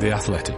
[0.00, 0.56] The Athletic.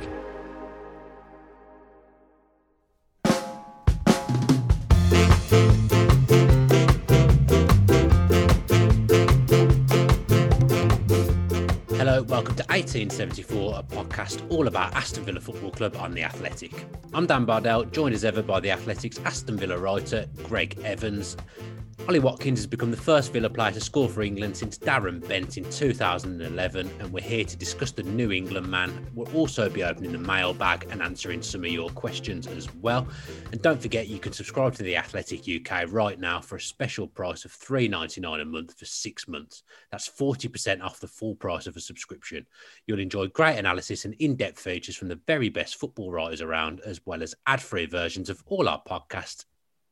[11.96, 16.72] Hello, welcome to 1874, a podcast all about Aston Villa Football Club on The Athletic.
[17.12, 21.36] I'm Dan Bardell, joined as ever by The Athletic's Aston Villa writer, Greg Evans.
[22.08, 25.56] Ollie Watkins has become the first Villa player to score for England since Darren Bent
[25.56, 29.04] in 2011, and we're here to discuss the New England man.
[29.12, 33.08] We'll also be opening the mailbag and answering some of your questions as well.
[33.50, 37.08] And don't forget, you can subscribe to The Athletic UK right now for a special
[37.08, 39.64] price of $3.99 a month for six months.
[39.90, 42.46] That's 40% off the full price of a subscription.
[42.86, 46.82] You'll enjoy great analysis and in depth features from the very best football writers around,
[46.86, 49.44] as well as ad free versions of all our podcasts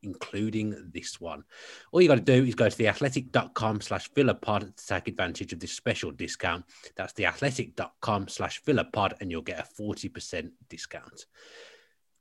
[0.03, 1.43] including this one.
[1.91, 5.59] All you got to do is go to theathletic.com slash villapod to take advantage of
[5.59, 6.65] this special discount.
[6.95, 11.25] That's theathletic.com slash villapod and you'll get a 40% discount.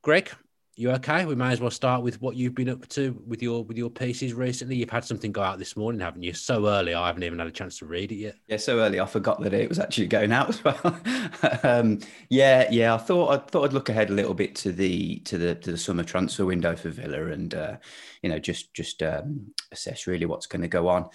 [0.02, 0.30] Greg,
[0.77, 1.25] you okay?
[1.25, 3.91] We may as well start with what you've been up to with your with your
[3.91, 4.77] pieces recently.
[4.77, 6.33] You've had something go out this morning, haven't you?
[6.33, 8.36] So early, I haven't even had a chance to read it yet.
[8.48, 11.00] Yeah, so early, I forgot that it was actually going out as well.
[11.62, 15.20] um, yeah, yeah, I thought I thought I'd look ahead a little bit to the
[15.20, 17.77] to the to the summer transfer window for Villa, and uh,
[18.22, 21.08] you know just just um, assess really what's going to go on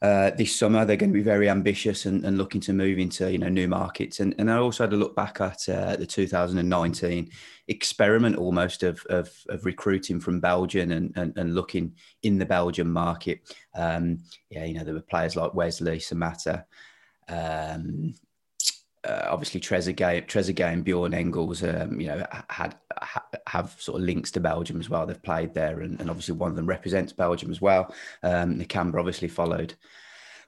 [0.00, 0.84] uh, this summer.
[0.84, 3.68] They're going to be very ambitious and, and, looking to move into you know new
[3.68, 4.20] markets.
[4.20, 7.30] And, and I also had a look back at uh, the 2019
[7.66, 12.90] experiment almost of, of, of recruiting from Belgium and, and, and, looking in the Belgian
[12.90, 13.40] market.
[13.74, 14.18] Um,
[14.50, 16.64] yeah, you know there were players like Wesley Samatta.
[17.28, 18.14] Um,
[19.04, 24.06] uh, obviously Trezeguet, Trezeguet and Bjorn Engels, um, you know, had ha, have sort of
[24.06, 25.06] links to Belgium as well.
[25.06, 27.94] They've played there, and, and obviously one of them represents Belgium as well.
[28.22, 29.74] Um, Nakamba obviously followed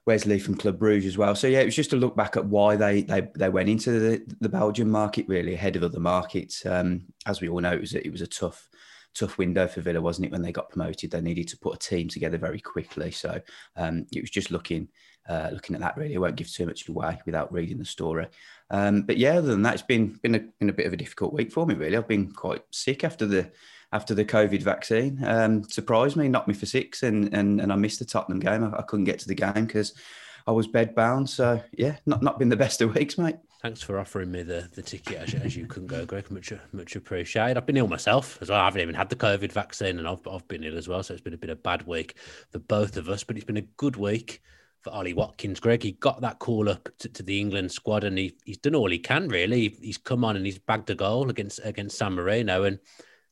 [0.06, 1.34] Wesley from Club Bruges as well.
[1.34, 3.98] So yeah, it was just to look back at why they they they went into
[3.98, 6.64] the, the Belgian market really ahead of other markets.
[6.66, 8.68] Um, as we all know, it was it was a tough
[9.14, 10.32] tough window for Villa, wasn't it?
[10.32, 13.10] When they got promoted, they needed to put a team together very quickly.
[13.10, 13.40] So
[13.76, 14.88] um, it was just looking
[15.30, 16.16] uh, looking at that really.
[16.16, 18.26] I won't give too much away without reading the story.
[18.70, 20.96] Um, but yeah, other than that, it's been been a, been a bit of a
[20.96, 21.74] difficult week for me.
[21.74, 23.50] Really, I've been quite sick after the
[23.92, 25.22] after the COVID vaccine.
[25.24, 28.64] Um, surprised me, knocked me for six, and and, and I missed the Tottenham game.
[28.64, 29.94] I, I couldn't get to the game because
[30.48, 31.30] I was bed bound.
[31.30, 33.36] So yeah, not not been the best of weeks, mate.
[33.62, 36.30] Thanks for offering me the, the ticket as, as you couldn't go, Greg.
[36.30, 37.56] Much much appreciated.
[37.56, 38.60] I've been ill myself as well.
[38.60, 41.04] I haven't even had the COVID vaccine, and I've I've been ill as well.
[41.04, 42.16] So it's been a bit of a bad week
[42.50, 43.22] for both of us.
[43.22, 44.42] But it's been a good week
[44.82, 45.60] for Ollie Watkins.
[45.60, 48.74] Greg, he got that call up to, to, the England squad, and he, he's done
[48.74, 49.28] all he can.
[49.28, 52.78] Really, he's come on and he's bagged a goal against against San Marino, and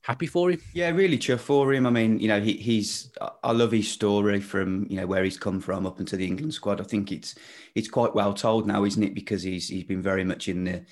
[0.01, 0.61] happy for him.
[0.73, 1.85] Yeah, really chuffed for him.
[1.85, 3.11] I mean, you know, he, he's
[3.43, 6.53] I love his story from you know where he's come from up into the England
[6.53, 6.81] squad.
[6.81, 7.35] I think it's
[7.75, 9.15] it's quite well told now, isn't it?
[9.15, 10.85] Because he's he's been very much in the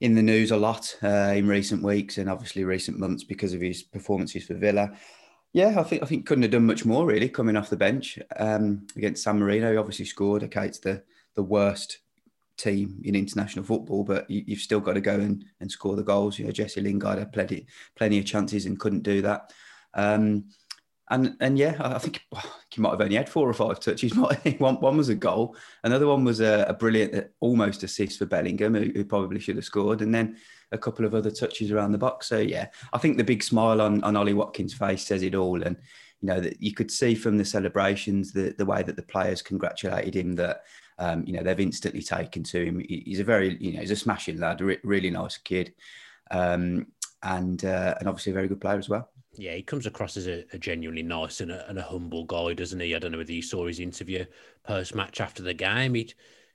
[0.00, 3.60] in the news a lot uh, in recent weeks and obviously recent months because of
[3.60, 4.90] his performances for Villa.
[5.52, 8.18] Yeah, I think I think couldn't have done much more really coming off the bench
[8.36, 9.72] um, against San Marino.
[9.72, 10.44] He obviously scored.
[10.44, 11.02] Okay, it's the
[11.34, 11.98] the worst
[12.56, 16.02] team in international football, but you, have still got to go and, and score the
[16.02, 16.38] goals.
[16.38, 17.66] You know, Jesse Lingard had plenty
[17.96, 19.52] plenty of chances and couldn't do that.
[19.94, 20.44] Um,
[21.10, 22.22] and and yeah, I think
[22.70, 24.14] he might have only had four or five touches.
[24.58, 28.74] one, one was a goal, another one was a, a brilliant, almost assist for Bellingham,
[28.74, 30.36] who, who, probably should have scored, and then
[30.72, 32.28] a couple of other touches around the box.
[32.28, 35.62] So yeah, I think the big smile on on Ollie Watkins' face says it all,
[35.62, 35.76] and
[36.20, 39.42] you know that you could see from the celebrations the the way that the players
[39.42, 40.62] congratulated him that
[41.00, 42.84] um, you know, they've instantly taken to him.
[42.86, 45.72] He's a very, you know, he's a smashing lad, a really nice kid,
[46.30, 46.86] um,
[47.22, 49.08] and uh, and obviously a very good player as well.
[49.32, 52.52] Yeah, he comes across as a, a genuinely nice and a, and a, humble guy,
[52.52, 52.94] doesn't he?
[52.94, 54.26] I don't know whether you saw his interview
[54.64, 55.94] post match after the game.
[55.94, 56.12] He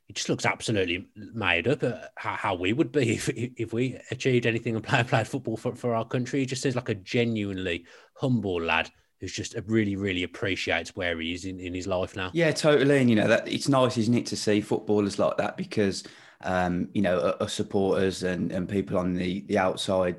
[0.08, 1.82] he just looks absolutely made up
[2.16, 5.76] how, how we would be if if we achieved anything and played played football for,
[5.76, 6.42] for our country.
[6.42, 7.86] He just seems like a genuinely
[8.16, 12.30] humble lad who's just really, really appreciates where he is in, in his life now.
[12.34, 13.00] Yeah, totally.
[13.00, 16.04] And you know that it's nice, isn't it, to see footballers like that because
[16.42, 20.18] um, you know, us supporters and, and people on the, the outside,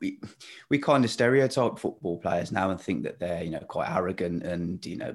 [0.00, 0.18] we,
[0.70, 4.44] we kind of stereotype football players now and think that they're, you know, quite arrogant
[4.44, 5.14] and, you know,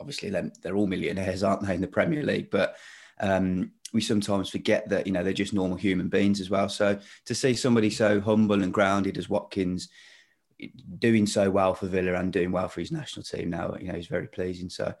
[0.00, 2.50] obviously they're, they're all millionaires, aren't they, in the Premier League?
[2.50, 2.76] But
[3.20, 6.68] um, we sometimes forget that, you know, they're just normal human beings as well.
[6.68, 9.88] So to see somebody so humble and grounded as Watkins,
[10.98, 13.94] doing so well for Villa and doing well for his national team now, you know,
[13.94, 14.68] he's very pleasing.
[14.68, 14.94] So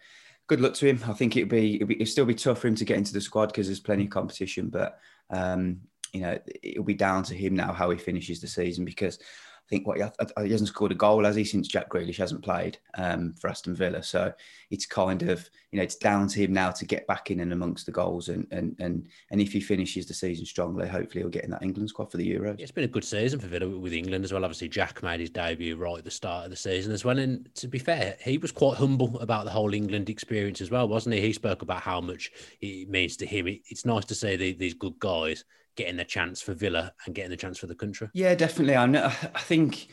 [0.46, 1.00] good luck to him.
[1.06, 3.12] I think it'll be, it'll, be, it'll still be tough for him to get into
[3.12, 4.98] the squad because there's plenty of competition, but
[5.30, 5.80] um,
[6.12, 9.18] you know, it'll be down to him now how he finishes the season because
[9.66, 10.04] I think what he,
[10.44, 13.74] he hasn't scored a goal has he since Jack Grealish hasn't played um, for Aston
[13.74, 14.02] Villa.
[14.02, 14.32] So
[14.70, 17.52] it's kind of you know it's down to him now to get back in and
[17.52, 21.30] amongst the goals and and and and if he finishes the season strongly, hopefully he'll
[21.30, 22.60] get in that England squad for the Euros.
[22.60, 24.44] It's been a good season for Villa with England as well.
[24.44, 27.18] Obviously, Jack made his debut right at the start of the season as well.
[27.18, 30.88] And to be fair, he was quite humble about the whole England experience as well,
[30.88, 31.22] wasn't he?
[31.22, 32.30] He spoke about how much
[32.60, 33.46] it means to him.
[33.48, 35.44] It's nice to see these good guys
[35.76, 38.08] getting the chance for Villa and getting the chance for the country.
[38.14, 38.76] Yeah, definitely.
[38.76, 39.88] I, know, I think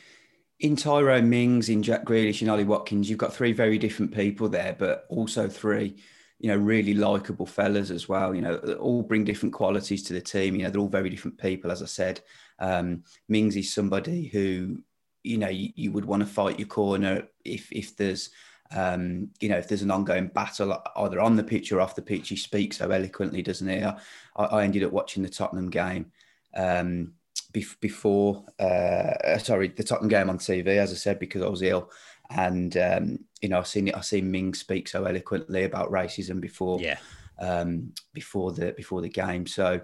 [0.60, 4.48] in Tyrone Mings, in Jack Grealish, and Ollie Watkins, you've got three very different people
[4.48, 5.96] there, but also three,
[6.40, 8.36] you know, really likable fellas as well.
[8.36, 10.56] You know, all bring different qualities to the team.
[10.56, 12.22] You know, they're all very different people, as I said.
[12.60, 14.84] Um, Mings is somebody who,
[15.24, 18.30] you know, you, you would want to fight your corner if if there's
[18.76, 22.02] um, you know, if there's an ongoing battle either on the pitch or off the
[22.02, 23.84] pitch, he speaks so eloquently, doesn't he?
[23.84, 23.98] I,
[24.38, 26.12] I ended up watching the Tottenham game
[26.56, 27.14] um,
[27.52, 31.92] before, uh, sorry, the Tottenham game on TV, as I said, because I was ill.
[32.30, 36.40] And, um, you know, I've seen it, I've seen Ming speak so eloquently about racism
[36.40, 36.98] before, yeah.
[37.40, 39.46] um, before the, before the game.
[39.48, 39.82] So,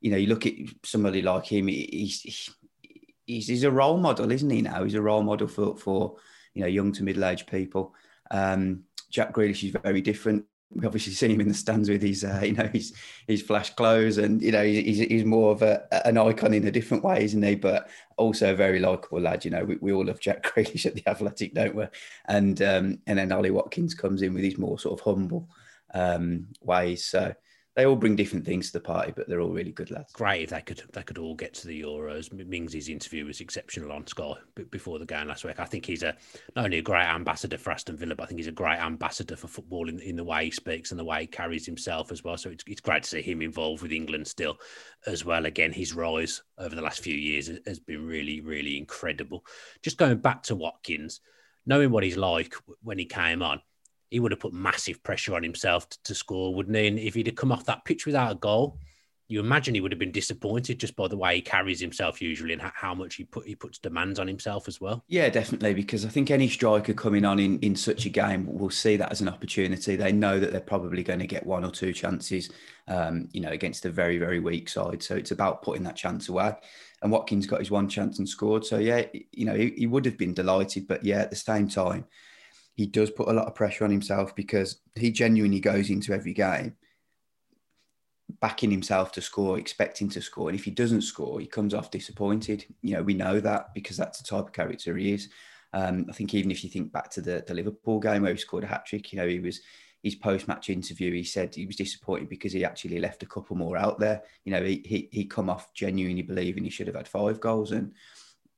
[0.00, 0.52] you know, you look at
[0.84, 4.84] somebody like him, he's, he's, he's a role model, isn't he now?
[4.84, 6.16] He's a role model for, for,
[6.54, 7.94] you know, young to middle-aged people.
[8.30, 10.44] Um, Jack Grealish is very different.
[10.70, 12.94] We've obviously seen him in the stands with his, uh, you know, his
[13.26, 16.70] his flash clothes, and you know, he's, he's more of a, an icon in a
[16.70, 17.54] different way, isn't he?
[17.54, 19.44] But also a very likable lad.
[19.44, 21.86] You know, we, we all love Jack Grealish at the Athletic, don't we?
[22.26, 25.48] And um, and then Ollie Watkins comes in with his more sort of humble
[25.94, 27.04] um, ways.
[27.04, 27.34] So
[27.78, 30.12] they all bring different things to the party, but they're all really good lads.
[30.12, 32.32] Great if they could they could all get to the Euros.
[32.32, 34.32] Mings' interview was exceptional on Sky
[34.72, 35.60] before the game last week.
[35.60, 36.16] I think he's a
[36.56, 39.36] not only a great ambassador for Aston Villa, but I think he's a great ambassador
[39.36, 42.24] for football in, in the way he speaks and the way he carries himself as
[42.24, 42.36] well.
[42.36, 44.58] So it's, it's great to see him involved with England still
[45.06, 45.46] as well.
[45.46, 49.44] Again, his rise over the last few years has been really, really incredible.
[49.84, 51.20] Just going back to Watkins,
[51.64, 53.60] knowing what he's like when he came on,
[54.10, 56.86] he would have put massive pressure on himself to, to, score, wouldn't he?
[56.86, 58.78] And if he'd have come off that pitch without a goal,
[59.30, 62.54] you imagine he would have been disappointed just by the way he carries himself usually
[62.54, 65.04] and how much he put he puts demands on himself as well.
[65.06, 65.74] Yeah, definitely.
[65.74, 69.12] Because I think any striker coming on in, in such a game will see that
[69.12, 69.96] as an opportunity.
[69.96, 72.50] They know that they're probably going to get one or two chances,
[72.88, 75.02] um, you know, against a very very weak side.
[75.02, 76.54] So it's about putting that chance away.
[77.02, 78.64] And Watkins got his one chance and scored.
[78.64, 81.68] So yeah, you know, he, he would have been delighted, but yeah, at the same
[81.68, 82.06] time
[82.78, 86.32] he does put a lot of pressure on himself because he genuinely goes into every
[86.32, 86.76] game
[88.40, 90.48] backing himself to score, expecting to score.
[90.48, 92.66] And if he doesn't score, he comes off disappointed.
[92.82, 95.28] You know, we know that because that's the type of character he is.
[95.72, 98.38] Um, I think even if you think back to the, the Liverpool game where he
[98.38, 99.60] scored a hat trick, you know, he was
[100.04, 101.12] his post match interview.
[101.12, 104.22] He said he was disappointed because he actually left a couple more out there.
[104.44, 107.72] You know, he he he come off genuinely believing he should have had five goals
[107.72, 107.92] and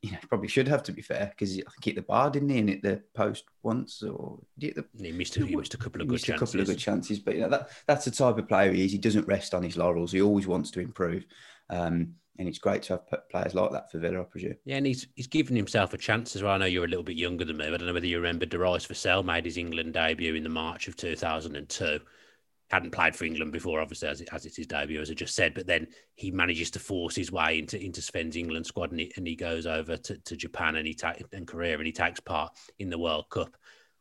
[0.03, 2.31] you know, probably should have to be fair because I think he hit the bar,
[2.31, 2.59] didn't he?
[2.59, 6.01] And hit the post once, or did the, he missed a, he missed a couple
[6.01, 6.43] of good chances.
[6.43, 8.85] A couple of good chances, but you know that that's the type of player he
[8.85, 8.93] is.
[8.93, 10.13] He doesn't rest on his laurels.
[10.13, 11.27] He always wants to improve,
[11.69, 14.57] um, and it's great to have players like that for Villa, I presume.
[14.65, 16.53] Yeah, and he's he's given himself a chance as well.
[16.53, 18.19] I know you're a little bit younger than me, but I don't know whether you
[18.19, 22.01] remember Darius Vassell made his England debut in the March of 2002
[22.71, 25.35] hadn't played for England before, obviously, as, it, as it's his debut, as I just
[25.35, 25.55] said.
[25.55, 29.13] But then he manages to force his way into into Sven's England squad, and he,
[29.17, 32.21] and he goes over to, to Japan and he ta- and Korea, and he takes
[32.21, 33.57] part in the World Cup.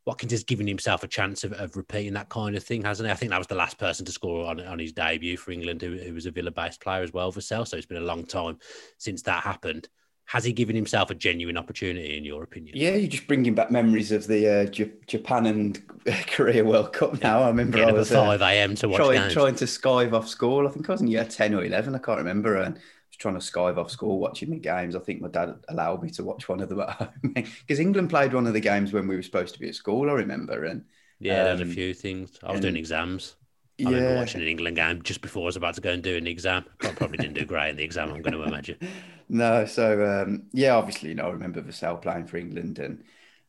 [0.06, 3.12] Watkins has given himself a chance of, of repeating that kind of thing, hasn't he?
[3.12, 5.82] I think that was the last person to score on, on his debut for England,
[5.82, 7.68] who, who was a Villa-based player as well, Vassell.
[7.68, 8.58] So it's been a long time
[8.98, 9.88] since that happened
[10.30, 12.78] has he given himself a genuine opportunity in your opinion?
[12.78, 15.82] Yeah, you're just bringing back memories of the uh, J- Japan and
[16.28, 17.42] Korea World Cup now.
[17.42, 18.76] I remember I was uh, five a.m.
[18.76, 19.34] to watch trying, games.
[19.34, 20.68] trying to skive off school.
[20.68, 21.96] I think I was in year ten or eleven.
[21.96, 22.58] I can't remember.
[22.58, 24.96] And I was trying to skive off school watching the games.
[24.96, 28.12] I think my dad allowed me to watch one of them at home because England
[28.12, 30.12] played one of the games when we were supposed to be at school.
[30.12, 30.66] I remember.
[30.66, 30.86] And
[31.20, 32.38] yeah, um, there's a few things.
[32.44, 33.36] I was doing exams.
[33.80, 33.96] I yeah.
[33.98, 36.28] remember watching an England game just before I was about to go and do an
[36.28, 36.66] exam.
[36.82, 38.78] I probably didn't do great in the exam, I'm going to imagine.
[39.32, 43.04] No, so um, yeah, obviously, you know, I remember Vassell playing for England and,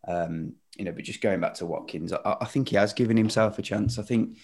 [0.07, 3.17] um, you know, but just going back to Watkins, I, I, think he has given
[3.17, 3.99] himself a chance.
[3.99, 4.37] I think,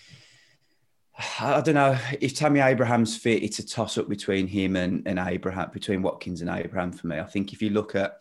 [1.39, 5.19] I don't know, if Tammy Abraham's fit, it's a toss up between him and, and
[5.19, 7.19] Abraham, between Watkins and Abraham for me.
[7.19, 8.19] I think if you look at,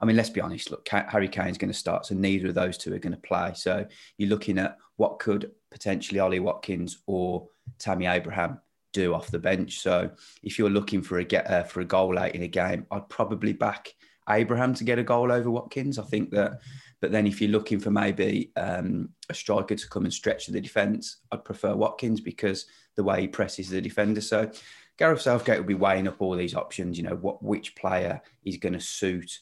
[0.00, 0.72] I mean, let's be honest.
[0.72, 3.52] Look, Harry Kane's going to start, so neither of those two are going to play.
[3.54, 7.48] So you're looking at what could potentially Ollie Watkins or
[7.78, 8.60] Tammy Abraham
[8.92, 9.80] do off the bench.
[9.80, 10.10] So
[10.42, 13.08] if you're looking for a get uh, for a goal late in a game, I'd
[13.08, 13.94] probably back
[14.28, 15.98] Abraham to get a goal over Watkins.
[15.98, 16.60] I think that.
[17.00, 20.60] But then if you're looking for maybe um, a striker to come and stretch the
[20.60, 24.20] defence, I'd prefer Watkins because the way he presses the defender.
[24.20, 24.50] So
[24.96, 26.98] Gareth Southgate will be weighing up all these options.
[26.98, 29.38] You know what which player is going to suit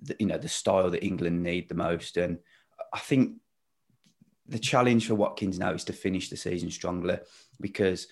[0.00, 2.16] the, you know the style that England need the most.
[2.16, 2.38] And
[2.92, 3.34] I think
[4.48, 7.18] the challenge for Watkins now is to finish the season strongly
[7.60, 8.06] because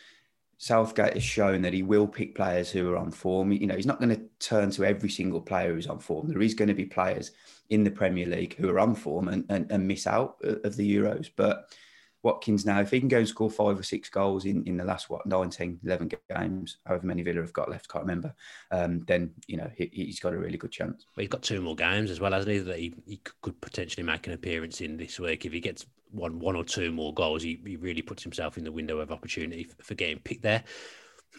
[0.58, 3.52] Southgate has shown that he will pick players who are on form.
[3.52, 6.28] You know, he's not going to turn to every single player who's on form.
[6.28, 7.32] There is going to be players
[7.70, 10.96] in the Premier League who are on form and, and, and miss out of the
[10.96, 11.28] Euros.
[11.34, 11.70] But
[12.25, 14.85] Watkins now, if he can go and score five or six goals in, in the
[14.85, 18.35] last, what, 19, 11 games, however many Villa have got left, I can't remember,
[18.71, 21.04] um, then, you know, he, has got a really good chance.
[21.14, 24.04] Well, he's got two more games as well, hasn't he, that he, he could potentially
[24.04, 25.45] make an appearance in this week.
[25.45, 28.64] If he gets one one or two more goals, he, he really puts himself in
[28.64, 30.64] the window of opportunity for, for getting picked there.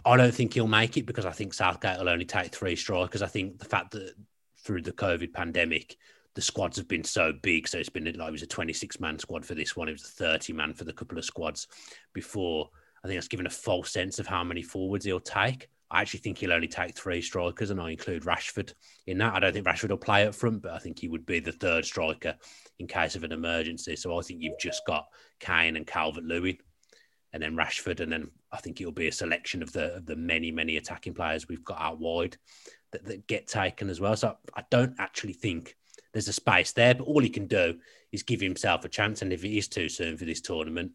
[0.06, 3.22] I don't think he'll make it because I think Southgate will only take three strikers.
[3.22, 4.14] I think the fact that
[4.58, 5.98] through the COVID pandemic,
[6.36, 7.68] the squads have been so big.
[7.68, 9.88] So it's been like it was a 26 man squad for this one.
[9.88, 11.68] It was a 30 man for the couple of squads
[12.14, 12.70] before.
[13.04, 15.70] I think that's given a false sense of how many forwards he'll take.
[15.92, 18.74] I actually think he'll only take three strikers, and I include Rashford
[19.06, 19.36] in that.
[19.36, 21.52] I don't think Rashford will play up front, but I think he would be the
[21.52, 22.36] third striker
[22.80, 23.96] in case of an emergency.
[23.96, 25.06] So I think you've just got
[25.40, 26.58] Kane and Calvert Lewin,
[27.32, 30.16] and then Rashford, and then I think it'll be a selection of the of the
[30.16, 32.36] many many attacking players we've got out wide
[32.92, 34.16] that, that get taken as well.
[34.16, 35.76] So I don't actually think
[36.16, 36.96] there's a space there.
[36.96, 37.78] But all he can do
[38.14, 39.22] is give himself a chance.
[39.22, 40.94] And if it is too soon for this tournament,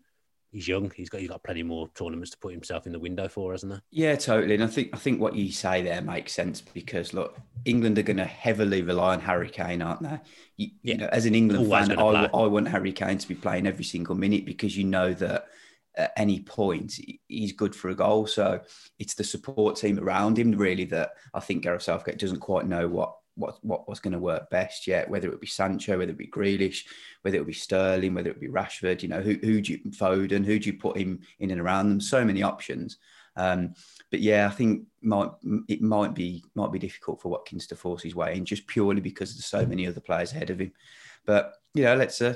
[0.50, 0.90] he's young.
[0.96, 3.70] He's got he's got plenty more tournaments to put himself in the window for, hasn't
[3.70, 3.82] there?
[3.90, 4.54] Yeah, totally.
[4.54, 8.02] And I think I think what you say there makes sense because look, England are
[8.02, 10.18] going to heavily rely on Harry Kane, aren't they?
[10.56, 10.94] You, yeah.
[10.94, 13.66] you know, as an England Always fan, I, I want Harry Kane to be playing
[13.66, 15.48] every single minute because you know that
[15.96, 16.98] at any point
[17.28, 18.26] he's good for a goal.
[18.26, 18.60] So
[18.98, 22.88] it's the support team around him really that I think Gareth Southgate doesn't quite know
[22.88, 25.10] what what what was going to work best yet.
[25.10, 26.84] Whether it would be Sancho, whether it be Grealish,
[27.22, 29.02] whether it would be Sterling, whether it be Rashford.
[29.02, 30.44] You know, who who do you Foden?
[30.44, 32.00] Who do you put him in and around them?
[32.00, 32.98] So many options.
[33.36, 33.74] Um,
[34.10, 35.30] but yeah, I think might
[35.68, 39.00] it might be might be difficult for Watkins to force his way in just purely
[39.00, 40.72] because there's so many other players ahead of him.
[41.24, 42.34] But you know, let's uh,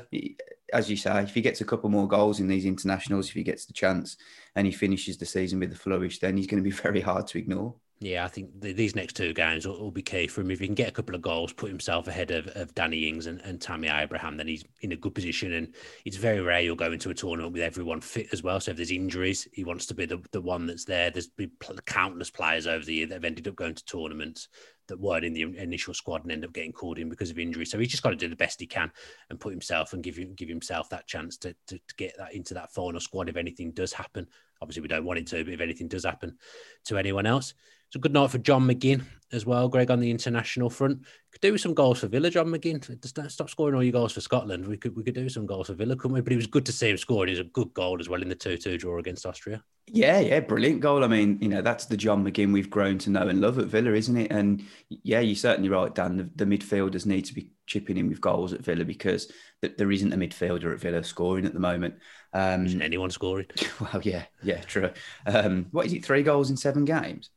[0.72, 3.42] as you say, if he gets a couple more goals in these internationals, if he
[3.42, 4.16] gets the chance
[4.56, 7.26] and he finishes the season with a flourish, then he's going to be very hard
[7.28, 7.74] to ignore.
[8.00, 10.50] Yeah, I think the, these next two games will, will, be key for him.
[10.50, 13.26] If he can get a couple of goals, put himself ahead of, of Danny Ings
[13.26, 15.52] and, and Tammy Abraham, then he's in a good position.
[15.52, 15.74] And
[16.04, 18.60] it's very rare you'll go into a tournament with everyone fit as well.
[18.60, 21.10] So if there's injuries, he wants to be the, the one that's there.
[21.10, 21.52] There's been
[21.86, 24.48] countless players over the year that have ended up going to tournaments
[24.88, 27.64] that weren't in the initial squad and end up getting called in because of injury.
[27.64, 28.90] So he's just got to do the best he can
[29.30, 32.54] and put himself and give give himself that chance to, to, to get that into
[32.54, 34.26] that final squad if anything does happen.
[34.60, 36.36] Obviously, we don't want it to, but if anything does happen
[36.84, 37.54] to anyone else.
[37.94, 40.98] It's a good night for John McGinn as well, Greg, on the international front.
[41.30, 42.82] Could do some goals for Villa, John McGinn.
[43.30, 44.66] Stop scoring all your goals for Scotland.
[44.66, 46.20] We could we could do some goals for Villa, couldn't we?
[46.20, 47.24] But it was good to see him score.
[47.24, 49.62] It was a good goal as well in the 2 2 draw against Austria.
[49.86, 51.04] Yeah, yeah, brilliant goal.
[51.04, 53.66] I mean, you know, that's the John McGinn we've grown to know and love at
[53.66, 54.32] Villa, isn't it?
[54.32, 56.16] And yeah, you're certainly right, Dan.
[56.16, 59.30] The, the midfielders need to be chipping in with goals at Villa because
[59.62, 61.94] there isn't a midfielder at Villa scoring at the moment.
[62.32, 63.46] Um, isn't anyone scoring?
[63.80, 64.90] Well, yeah, yeah, true.
[65.26, 66.04] Um, what is it?
[66.04, 67.30] Three goals in seven games?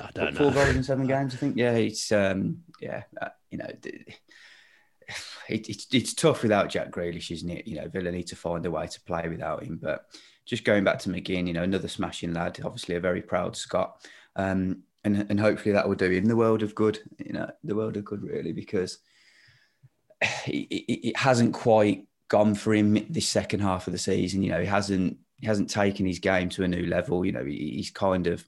[0.00, 0.52] I don't Four know.
[0.52, 1.56] goals in seven games, I think.
[1.56, 7.50] Yeah, it's um, yeah, uh, you know, it, it's it's tough without Jack Grealish, isn't
[7.50, 7.66] it?
[7.66, 9.78] You know, Villa need to find a way to play without him.
[9.80, 10.06] But
[10.46, 14.06] just going back to McGinn, you know, another smashing lad, obviously a very proud Scot,
[14.36, 16.98] um, and and hopefully that will do in the world of good.
[17.18, 18.98] You know, the world of good really because
[20.46, 24.42] it, it, it hasn't quite gone for him this second half of the season.
[24.42, 27.24] You know, he hasn't he hasn't taken his game to a new level.
[27.24, 28.44] You know, he, he's kind of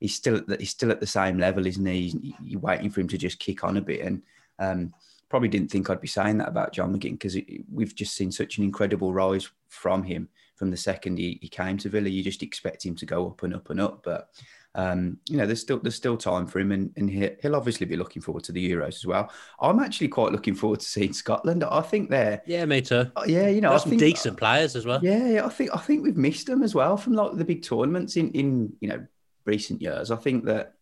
[0.00, 2.34] he's still at the, he's still at the same level, isn't he?
[2.42, 4.22] You're waiting for him to just kick on a bit, and
[4.58, 4.94] um,
[5.28, 7.36] probably didn't think I'd be saying that about John McGinn because
[7.72, 11.78] we've just seen such an incredible rise from him from the second he, he, came
[11.78, 12.08] to Villa.
[12.08, 14.28] You just expect him to go up and up and up, but
[14.74, 17.86] um, you know there's still there's still time for him, and, and he, will obviously
[17.86, 19.32] be looking forward to the Euros as well.
[19.60, 21.64] I'm actually quite looking forward to seeing Scotland.
[21.64, 23.10] I think they're yeah, me too.
[23.16, 25.00] Uh, yeah, you know, some think, decent players as well.
[25.02, 27.62] Yeah, yeah, I think I think we've missed them as well from like the big
[27.62, 29.06] tournaments in in you know
[29.44, 30.10] recent years.
[30.10, 30.74] I think that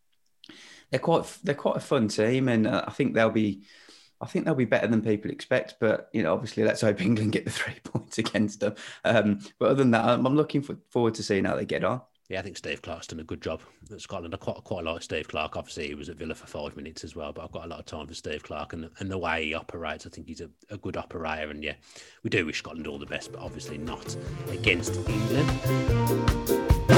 [0.91, 3.63] they're quite they're quite a fun team, and uh, I think they'll be.
[4.21, 7.33] I think they'll be better than people expect, but you know, obviously, let's hope England
[7.33, 8.75] get the three points against them.
[9.05, 12.01] Um, but other than that, I'm, looking for, forward to seeing how they get on.
[12.29, 13.61] Yeah, I think Steve Clarke's done a good job
[13.91, 14.35] at Scotland.
[14.35, 15.57] I quite quite like Steve Clarke.
[15.57, 17.79] Obviously, he was at Villa for five minutes as well, but I've got a lot
[17.79, 20.05] of time for Steve Clarke and and the way he operates.
[20.05, 21.75] I think he's a, a good operator, and yeah,
[22.25, 24.17] we do wish Scotland all the best, but obviously not
[24.51, 26.98] against England.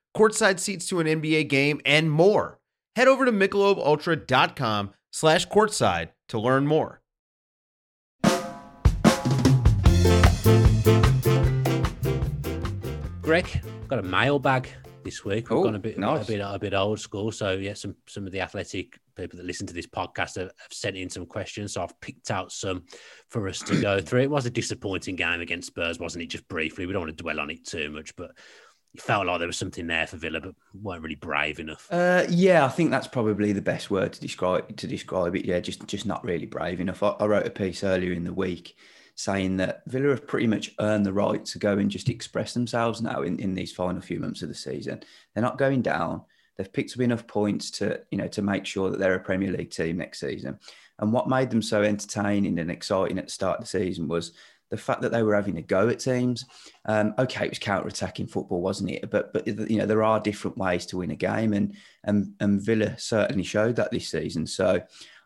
[0.15, 2.59] courtside seats to an NBA game, and more.
[2.95, 7.01] Head over to michelobultra.com slash courtside to learn more.
[13.21, 14.67] Greg, got a mailbag
[15.03, 15.49] this week.
[15.49, 16.23] We've Oh, gone a bit, nice.
[16.23, 17.31] a bit, a bit old school.
[17.31, 20.71] So yeah, some some of the athletic people that listen to this podcast have, have
[20.73, 21.73] sent in some questions.
[21.73, 22.83] So I've picked out some
[23.29, 24.21] for us to go through.
[24.23, 26.27] It was a disappointing game against Spurs, wasn't it?
[26.27, 28.31] Just briefly, we don't want to dwell on it too much, but
[28.93, 31.87] it felt like there was something there for Villa, but weren't really brave enough.
[31.89, 35.45] Uh, yeah, I think that's probably the best word to describe to describe it.
[35.45, 37.01] Yeah, just just not really brave enough.
[37.01, 38.75] I, I wrote a piece earlier in the week
[39.15, 43.01] saying that Villa have pretty much earned the right to go and just express themselves
[43.01, 45.03] now in, in these final few months of the season.
[45.33, 46.23] They're not going down.
[46.57, 49.51] They've picked up enough points to you know to make sure that they're a Premier
[49.51, 50.59] League team next season.
[50.99, 54.33] And what made them so entertaining and exciting at the start of the season was
[54.71, 56.45] the fact that they were having a go at teams.
[56.85, 59.11] Um, okay, it was counter-attacking football, wasn't it?
[59.11, 61.75] But but you know there are different ways to win a game, and
[62.05, 64.47] and and Villa certainly showed that this season.
[64.47, 64.81] So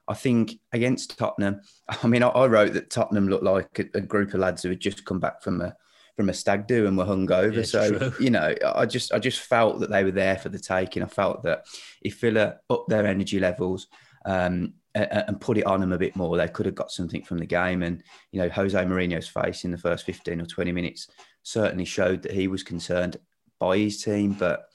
[0.07, 1.61] I think against Tottenham,
[2.03, 4.69] I mean I, I wrote that Tottenham looked like a, a group of lads who
[4.69, 5.75] had just come back from a
[6.17, 7.57] from a stag do and were hungover.
[7.57, 8.13] Yeah, so true.
[8.19, 11.03] you know I just I just felt that they were there for the taking.
[11.03, 11.65] I felt that
[12.01, 13.87] if Villa up their energy levels.
[14.25, 16.37] Um, and put it on them a bit more.
[16.37, 17.83] They could have got something from the game.
[17.83, 21.09] And, you know, Jose Mourinho's face in the first 15 or 20 minutes
[21.43, 23.17] certainly showed that he was concerned
[23.59, 24.33] by his team.
[24.33, 24.69] But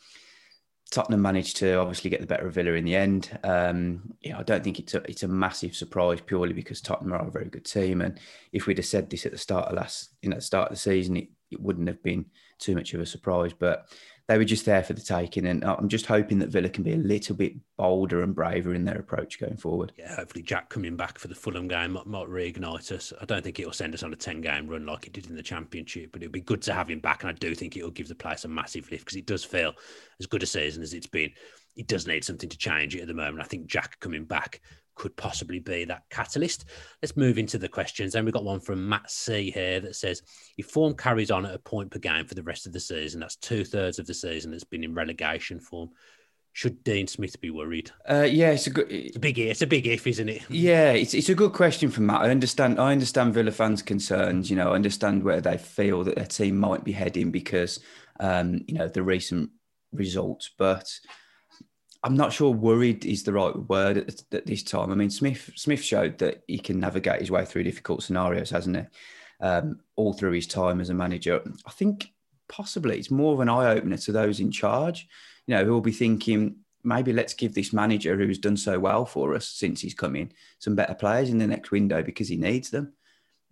[0.90, 3.38] Tottenham managed to obviously get the better of Villa in the end.
[3.44, 7.30] Um, I don't think it's a, it's a massive surprise purely because Tottenham are a
[7.30, 8.02] very good team.
[8.02, 8.20] And
[8.52, 10.80] if we'd have said this at the start of last, you know, start of the
[10.80, 12.26] season, it, it wouldn't have been
[12.58, 13.52] too much of a surprise.
[13.58, 13.86] But
[14.30, 15.44] they were just there for the taking.
[15.44, 18.84] And I'm just hoping that Villa can be a little bit bolder and braver in
[18.84, 19.92] their approach going forward.
[19.98, 23.12] Yeah, hopefully Jack coming back for the Fulham game might, might reignite us.
[23.20, 25.34] I don't think it'll send us on a 10 game run like it did in
[25.34, 27.24] the Championship, but it'll be good to have him back.
[27.24, 29.72] And I do think it'll give the place a massive lift because it does feel
[30.20, 31.32] as good a season as it's been.
[31.74, 33.40] It does need something to change it at the moment.
[33.40, 34.60] I think Jack coming back
[35.00, 36.66] could possibly be that catalyst.
[37.00, 38.14] Let's move into the questions.
[38.14, 40.20] And we've got one from Matt C here that says
[40.58, 43.20] if form carries on at a point per game for the rest of the season,
[43.20, 45.88] that's two thirds of the season that's been in relegation form.
[46.52, 47.90] Should Dean Smith be worried?
[48.06, 48.92] Uh, yeah, it's a good.
[48.92, 50.42] It's a big, it's a big if, isn't it?
[50.50, 52.20] Yeah, it's, it's a good question from Matt.
[52.20, 52.78] I understand.
[52.78, 54.50] I understand Villa fans' concerns.
[54.50, 57.80] You know, I understand where they feel that their team might be heading because,
[58.18, 59.48] um, you know, the recent
[59.92, 60.50] results.
[60.58, 60.92] But
[62.02, 64.90] I'm not sure worried is the right word at, at this time.
[64.90, 68.76] I mean, Smith Smith showed that he can navigate his way through difficult scenarios, hasn't
[68.76, 68.82] he?
[69.40, 71.42] Um, all through his time as a manager.
[71.66, 72.12] I think
[72.48, 75.08] possibly it's more of an eye opener to those in charge.
[75.46, 79.04] You know, who will be thinking maybe let's give this manager who's done so well
[79.04, 82.36] for us since he's come in some better players in the next window because he
[82.36, 82.92] needs them.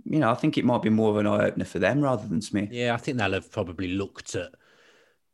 [0.04, 2.26] You know, I think it might be more of an eye opener for them rather
[2.26, 2.70] than Smith.
[2.72, 4.52] Yeah, I think they'll have probably looked at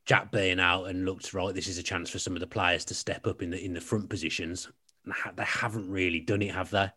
[0.06, 1.54] Jack being out and looked right.
[1.54, 3.74] This is a chance for some of the players to step up in the in
[3.74, 4.68] the front positions.
[5.36, 6.90] They haven't really done it, have they?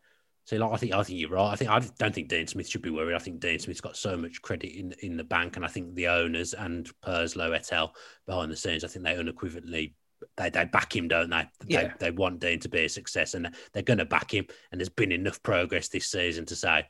[0.46, 1.52] So, like, I think I think you're right.
[1.52, 3.16] I think I don't think Dean Smith should be worried.
[3.16, 5.96] I think Dean Smith's got so much credit in in the bank, and I think
[5.96, 7.92] the owners and Purslow, Etel
[8.26, 9.96] behind the scenes, I think they unequivocally
[10.36, 11.48] they, they back him, don't they?
[11.66, 11.94] Yeah.
[12.00, 14.46] They, they want Dean to be a success, and they're going to back him.
[14.72, 16.88] And there's been enough progress this season to say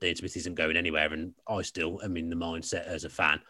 [0.00, 1.12] Dean Smith isn't going anywhere.
[1.12, 3.40] And I still am in the mindset as a fan.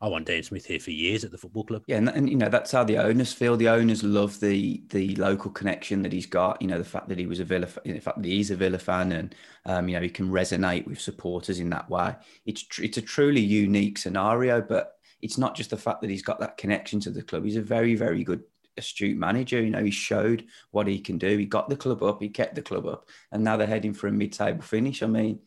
[0.00, 1.82] I want Dean Smith here for years at the football club.
[1.86, 3.56] Yeah, and, and you know that's how the owners feel.
[3.56, 6.60] The owners love the the local connection that he's got.
[6.60, 8.56] You know the fact that he was a Villa, fa- the fact that he's a
[8.56, 12.14] Villa fan, and um, you know he can resonate with supporters in that way.
[12.44, 16.22] It's tr- it's a truly unique scenario, but it's not just the fact that he's
[16.22, 17.44] got that connection to the club.
[17.44, 18.42] He's a very very good
[18.76, 19.62] astute manager.
[19.62, 21.38] You know he showed what he can do.
[21.38, 22.20] He got the club up.
[22.20, 25.02] He kept the club up, and now they're heading for a mid-table finish.
[25.02, 25.40] I mean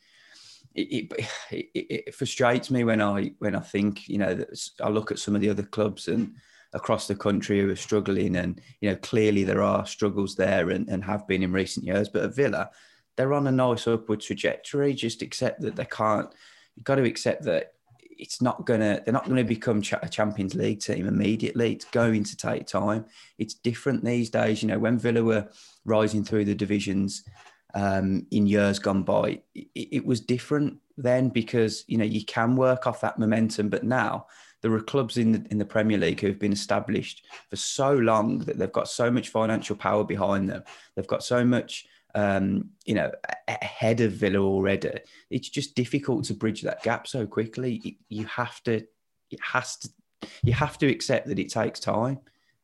[0.75, 1.11] it,
[1.51, 4.45] it, it, frustrates me when I when I think you know
[4.81, 6.35] I look at some of the other clubs and
[6.73, 10.87] across the country who are struggling and you know clearly there are struggles there and,
[10.87, 12.69] and have been in recent years but at Villa
[13.19, 14.93] they're on a nice upward trajectory.
[14.93, 16.33] Just accept that they can't
[16.77, 20.79] you've got to accept that it's not gonna they're not gonna become a Champions League
[20.79, 21.73] team immediately.
[21.73, 23.05] It's going to take time.
[23.37, 24.63] It's different these days.
[24.63, 25.49] You know when Villa were
[25.83, 27.25] rising through the divisions
[27.73, 32.55] um, in years gone by, it, it was different then because you know you can
[32.55, 34.25] work off that momentum, but now
[34.61, 37.93] there are clubs in the in the Premier League who have been established for so
[37.93, 40.63] long that they've got so much financial power behind them.
[40.95, 43.11] They've got so much um, you know,
[43.47, 44.99] ahead of Villa already.
[45.29, 47.97] It's just difficult to bridge that gap so quickly.
[48.09, 48.85] You have to,
[49.31, 49.89] it has to,
[50.43, 52.19] you have to accept that it takes time.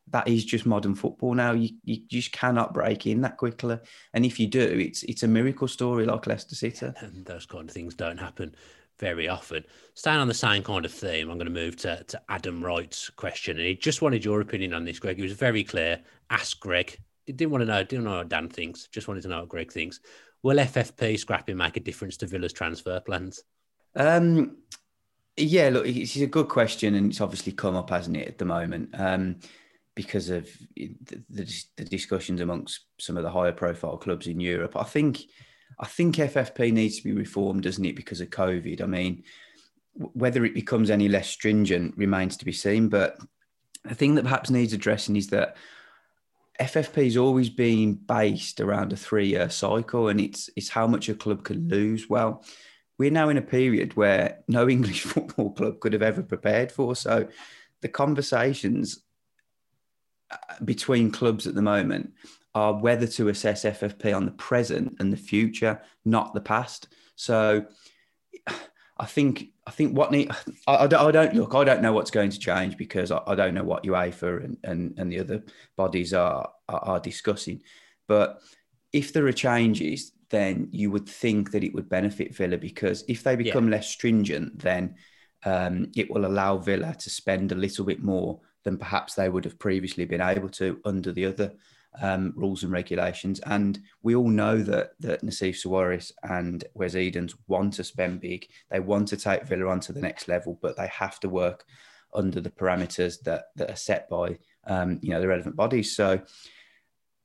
[0.09, 1.53] That is just modern football now.
[1.53, 3.79] You, you just cannot break in that quickly.
[4.13, 6.91] And if you do, it's it's a miracle story like Leicester City.
[6.99, 8.55] And those kind of things don't happen
[8.99, 9.65] very often.
[9.93, 13.09] Staying on the same kind of theme, I'm going to move to, to Adam Wright's
[13.09, 13.57] question.
[13.57, 15.17] And he just wanted your opinion on this, Greg.
[15.17, 15.99] He was very clear.
[16.29, 19.29] Ask Greg He didn't want to know, didn't know what Dan thinks, just wanted to
[19.29, 19.99] know what Greg thinks.
[20.43, 23.43] Will FFP scrapping make a difference to Villa's transfer plans?
[23.95, 24.57] Um,
[25.37, 28.45] yeah, look, it's a good question, and it's obviously come up, hasn't it, at the
[28.45, 29.37] moment, um,
[29.95, 30.95] because of the,
[31.29, 34.75] the, the, discussions amongst some of the higher profile clubs in Europe.
[34.75, 35.21] I think,
[35.79, 38.81] I think FFP needs to be reformed, doesn't it, because of COVID?
[38.81, 39.23] I mean,
[39.93, 42.89] whether it becomes any less stringent remains to be seen.
[42.89, 43.17] But
[43.85, 45.55] the thing that perhaps needs addressing is that
[46.59, 51.15] FFP has always been based around a three-year cycle, and it's it's how much a
[51.15, 52.09] club can lose.
[52.09, 52.43] Well,
[52.97, 56.95] we're now in a period where no English football club could have ever prepared for.
[56.95, 57.27] So,
[57.81, 59.03] the conversations
[60.63, 62.13] between clubs at the moment
[62.53, 66.87] are whether to assess FFP on the present and the future, not the past.
[67.15, 67.65] So,
[68.97, 70.31] I think I think what need
[70.67, 73.21] I, I, don't, I, don't, look I don't know what's going to change because I,
[73.27, 75.43] I don't know what UEFA and, and, and the other
[75.75, 77.61] bodies are, are, are discussing.
[78.07, 78.41] But
[78.93, 83.23] if there are changes, then you would think that it would benefit Villa because if
[83.23, 83.71] they become yeah.
[83.71, 84.95] less stringent, then
[85.43, 89.45] um, it will allow Villa to spend a little bit more than perhaps they would
[89.45, 91.53] have previously been able to under the other
[92.01, 93.39] um, rules and regulations.
[93.45, 98.47] And we all know that that Nassef Sawiris and Wes Edens want to spend big.
[98.69, 101.63] They want to take Villa on to the next level, but they have to work
[102.13, 105.95] under the parameters that that are set by um, you know the relevant bodies.
[105.95, 106.21] So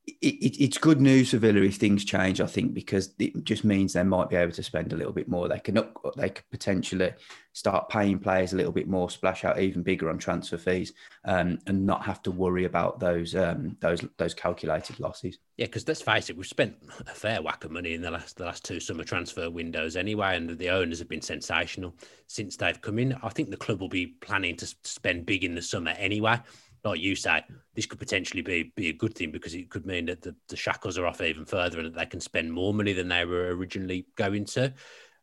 [0.06, 2.40] it, it's good news for Villa if things change.
[2.40, 5.28] I think because it just means they might be able to spend a little bit
[5.28, 5.48] more.
[5.48, 7.12] They can up, they could potentially
[7.52, 10.92] start paying players a little bit more, splash out even bigger on transfer fees,
[11.24, 15.38] um, and not have to worry about those um, those those calculated losses.
[15.56, 18.36] Yeah, because let's face it, we've spent a fair whack of money in the last
[18.36, 21.94] the last two summer transfer windows anyway, and the owners have been sensational
[22.26, 23.14] since they've come in.
[23.22, 26.40] I think the club will be planning to spend big in the summer anyway
[26.84, 30.06] like you say, this could potentially be be a good thing because it could mean
[30.06, 32.92] that the, the shackles are off even further and that they can spend more money
[32.92, 34.72] than they were originally going to.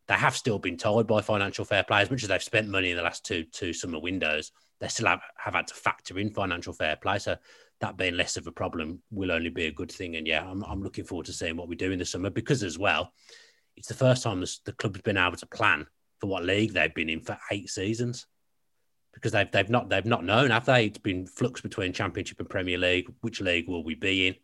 [0.07, 2.91] They have still been tied by financial fair play, as much as they've spent money
[2.91, 6.31] in the last two two summer windows, they still have, have had to factor in
[6.31, 7.19] financial fair play.
[7.19, 7.35] So
[7.81, 10.15] that being less of a problem will only be a good thing.
[10.15, 12.63] And yeah, I'm, I'm looking forward to seeing what we do in the summer because
[12.63, 13.11] as well,
[13.75, 15.85] it's the first time the, the club's been able to plan
[16.19, 18.25] for what league they've been in for eight seasons
[19.17, 20.85] because they've they've not they've not known, have they?
[20.85, 23.11] It's been flux between Championship and Premier League.
[23.21, 24.35] Which league will we be in?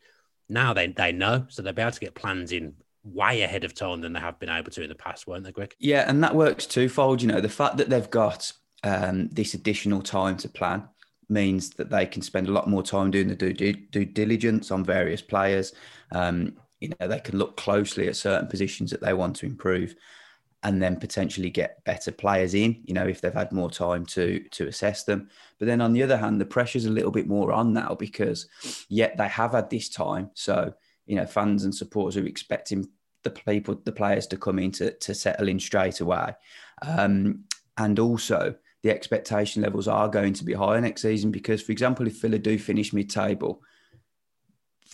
[0.49, 3.75] Now they they know, so they'll be able to get plans in way ahead of
[3.75, 5.75] time than they have been able to in the past, won't they, Greg?
[5.79, 7.21] Yeah, and that works twofold.
[7.21, 8.51] You know, the fact that they've got
[8.83, 10.88] um, this additional time to plan
[11.29, 14.83] means that they can spend a lot more time doing the due, due diligence on
[14.83, 15.73] various players.
[16.12, 19.95] Um, you know, they can look closely at certain positions that they want to improve
[20.63, 24.39] and then potentially get better players in, you know, if they've had more time to
[24.52, 25.30] to assess them.
[25.60, 28.47] But then on the other hand, the pressure's a little bit more on now because
[28.89, 30.32] yet they have had this time.
[30.34, 30.73] So,
[31.06, 32.88] you know, fans and supporters are expecting
[33.23, 36.34] the people, the players to come in to, to settle in straight away.
[36.82, 37.43] Um,
[37.78, 42.08] and also the expectation levels are going to be higher next season because, for example,
[42.08, 43.62] if Villa do finish mid-table,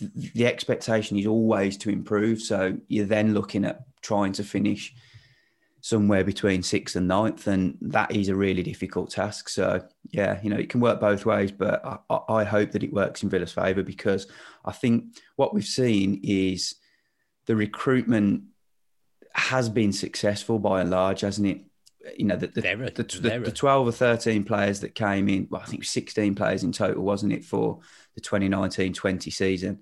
[0.00, 2.40] the expectation is always to improve.
[2.40, 4.92] So you're then looking at trying to finish–
[5.80, 9.48] somewhere between sixth and ninth, and that is a really difficult task.
[9.48, 12.92] So yeah, you know, it can work both ways, but I, I hope that it
[12.92, 14.26] works in Villa's favour because
[14.64, 16.74] I think what we've seen is
[17.46, 18.44] the recruitment
[19.34, 21.64] has been successful by and large, hasn't it?
[22.16, 25.60] You know, the, the, the, the, the 12 or 13 players that came in, well,
[25.60, 27.80] I think 16 players in total, wasn't it, for
[28.14, 29.80] the 2019 20 season?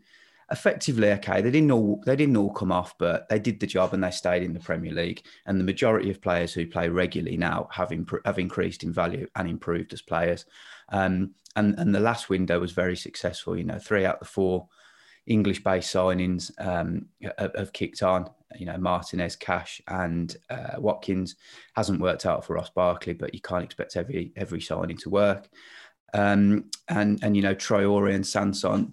[0.50, 1.40] Effectively okay.
[1.40, 4.10] They didn't all they didn't all come off, but they did the job and they
[4.10, 5.22] stayed in the Premier League.
[5.46, 9.26] And the majority of players who play regularly now have imp- have increased in value
[9.36, 10.46] and improved as players.
[10.90, 13.56] Um, and and the last window was very successful.
[13.56, 14.68] You know, three out of the four
[15.26, 17.06] English-based signings um,
[17.38, 18.30] have, have, kicked on.
[18.58, 21.36] You know, Martinez, Cash, and uh, Watkins
[21.76, 25.48] hasn't worked out for Ross Barkley, but you can't expect every every signing to work.
[26.14, 28.92] Um, and and you know, Traore and Sanson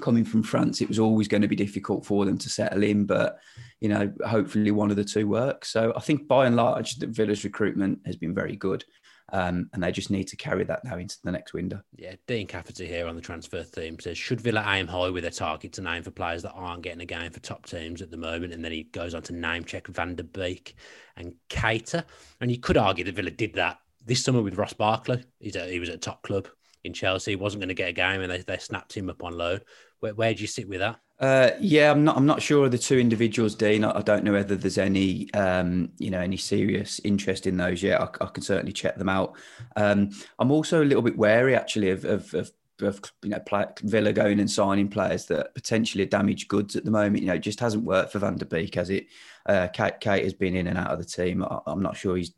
[0.00, 3.06] coming from France, it was always going to be difficult for them to settle in.
[3.06, 3.38] But
[3.80, 5.70] you know, hopefully one of the two works.
[5.70, 8.84] So I think by and large, the Villa's recruitment has been very good.
[9.32, 11.80] Um, and they just need to carry that now into the next window.
[11.94, 15.30] Yeah, Dean Cafferty here on the transfer theme says, should Villa aim high with their
[15.30, 18.16] target to name for players that aren't getting a game for top teams at the
[18.16, 18.52] moment?
[18.52, 20.74] And then he goes on to name check Van der Beek
[21.16, 22.04] and Keita.
[22.40, 25.22] And you could argue that Villa did that this summer with Ross Barkley.
[25.38, 26.48] He's a, he was at a top club
[26.84, 27.32] in Chelsea.
[27.32, 29.60] He wasn't going to get a game and they, they snapped him up on loan.
[30.00, 31.00] Where, where do you sit with that?
[31.18, 32.16] Uh, yeah, I'm not.
[32.16, 33.84] I'm not sure of the two individuals, Dean.
[33.84, 37.82] I, I don't know whether there's any, um, you know, any serious interest in those
[37.82, 38.00] yet.
[38.00, 39.36] I, I can certainly check them out.
[39.76, 42.50] Um, I'm also a little bit wary, actually, of, of, of
[42.82, 46.84] of you know play, Villa going and signing players that potentially are damaged goods at
[46.84, 47.22] the moment.
[47.22, 49.06] You know, it just hasn't worked for Van der Beek, has it?
[49.46, 51.44] Uh, Keita, Keita has been in and out of the team.
[51.44, 52.32] I, am not sure he's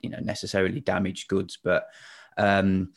[0.00, 1.88] you know necessarily damaged goods, but
[2.36, 2.92] um,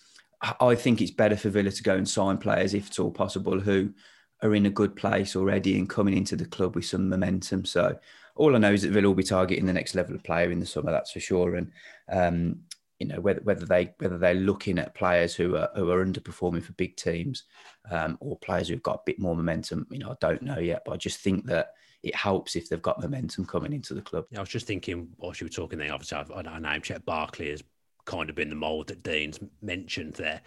[0.59, 3.59] I think it's better for Villa to go and sign players if it's all possible
[3.59, 3.93] who
[4.41, 7.63] are in a good place already and coming into the club with some momentum.
[7.63, 7.99] So
[8.35, 10.59] all I know is that Villa will be targeting the next level of player in
[10.59, 11.55] the summer, that's for sure.
[11.55, 11.71] And
[12.11, 12.61] um,
[13.01, 16.61] you know whether whether they whether they're looking at players who are who are underperforming
[16.61, 17.45] for big teams
[17.89, 20.83] um, or players who've got a bit more momentum, you know, I don't know yet.
[20.85, 21.73] But I just think that
[22.03, 24.25] it helps if they've got momentum coming into the club.
[24.29, 27.03] Yeah, I was just thinking while you were talking there, obviously I've, I name check
[27.05, 27.63] Barkley has
[28.05, 30.41] kind of been the mould that Dean's mentioned there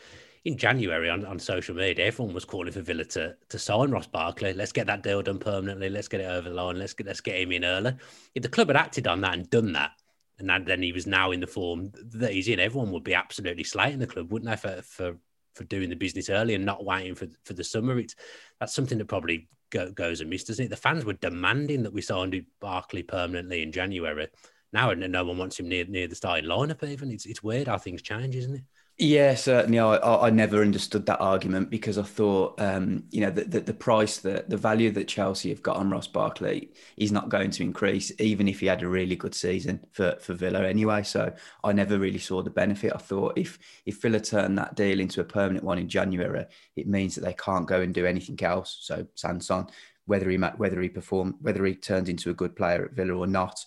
[0.44, 4.06] in January on, on social media, everyone was calling for Villa to to sign Ross
[4.06, 4.52] Barkley.
[4.52, 5.88] Let's get that deal done permanently.
[5.88, 6.78] Let's get it over the line.
[6.78, 7.94] Let's get let's get him in early.
[8.34, 9.92] If the club had acted on that and done that,
[10.38, 13.14] and that, then he was now in the form that he's in, everyone would be
[13.14, 15.16] absolutely slating the club, wouldn't they, for for
[15.54, 17.98] for doing the business early and not waiting for for the summer.
[17.98, 18.14] It's
[18.60, 20.68] that's something that probably go, goes amiss, doesn't it?
[20.68, 24.28] The fans were demanding that we signed Barkley permanently in January.
[24.74, 26.86] Now and no one wants him near near the starting lineup.
[26.86, 28.62] Even it's it's weird how things change, isn't it?
[28.96, 29.80] Yeah, certainly.
[29.80, 33.74] I, I never understood that argument because I thought, um, you know, that the, the,
[33.74, 37.64] price, that the value that Chelsea have got on Ross Barkley is not going to
[37.64, 41.02] increase, even if he had a really good season for, for Villa anyway.
[41.02, 41.32] So
[41.64, 42.92] I never really saw the benefit.
[42.94, 46.86] I thought if if Villa turn that deal into a permanent one in January, it
[46.86, 48.78] means that they can't go and do anything else.
[48.80, 49.66] So Sanson,
[50.06, 53.26] whether he whether he perform, whether he turns into a good player at Villa or
[53.26, 53.58] not,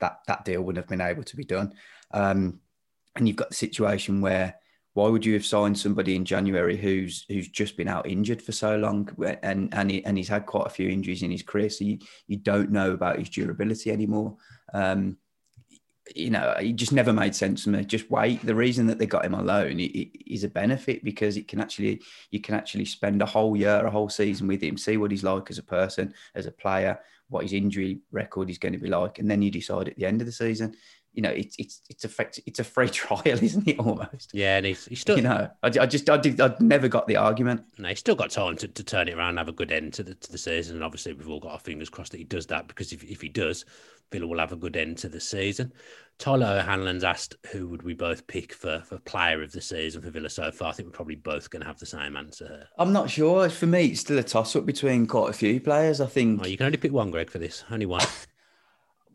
[0.00, 1.72] that that deal wouldn't have been able to be done.
[2.12, 2.60] Um,
[3.16, 4.56] and you've got the situation where
[4.96, 8.52] why would you have signed somebody in January who's who's just been out injured for
[8.52, 9.08] so long
[9.42, 11.98] and and he, and he's had quite a few injuries in his career, so you,
[12.26, 14.36] you don't know about his durability anymore.
[14.72, 15.18] Um,
[16.14, 17.84] you know, it just never made sense to me.
[17.84, 18.40] Just wait.
[18.46, 22.00] The reason that they got him on loan is a benefit because it can actually
[22.30, 25.24] you can actually spend a whole year, a whole season with him, see what he's
[25.24, 28.88] like as a person, as a player, what his injury record is going to be
[28.88, 30.74] like, and then you decide at the end of the season
[31.16, 33.78] you know, it's it's it's a it's a free trial, isn't it?
[33.78, 34.30] Almost.
[34.34, 35.16] Yeah, and he's, he's still.
[35.16, 37.64] You know, I, I just I did I never got the argument.
[37.78, 39.94] No, he's still got time to, to turn it around, and have a good end
[39.94, 42.24] to the to the season, and obviously we've all got our fingers crossed that he
[42.24, 43.64] does that because if if he does,
[44.12, 45.72] Villa will have a good end to the season.
[46.18, 50.10] Tyler O'Hanlon's asked who would we both pick for for player of the season for
[50.10, 50.68] Villa so far.
[50.68, 52.66] I think we're probably both going to have the same answer.
[52.78, 53.48] I'm not sure.
[53.48, 56.02] For me, it's still a toss up between quite a few players.
[56.02, 56.42] I think.
[56.42, 57.64] Oh, you can only pick one, Greg, for this.
[57.70, 58.04] Only one.